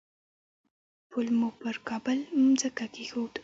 [1.09, 3.33] پل مو پر کابل مځکه کېښود.